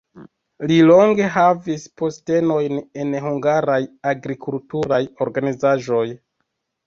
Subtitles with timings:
[0.69, 3.77] Li longe havis postenojn en hungaraj
[4.13, 6.03] agrikulturaj organizaĵoj.